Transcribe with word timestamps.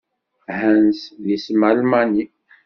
Hans, 0.59 0.99
d 1.23 1.25
isem 1.35 1.61
Almani. 1.69 2.25